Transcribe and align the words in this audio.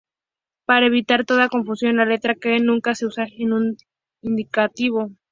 Para 0.67 0.87
evitar 0.87 1.25
toda 1.25 1.47
confusión, 1.55 1.97
la 1.97 2.05
letra 2.07 2.33
Q 2.33 2.57
nunca 2.63 2.95
se 2.95 3.05
usa 3.05 3.27
en 3.37 3.53
un 3.53 3.77
indicativo. 4.23 5.11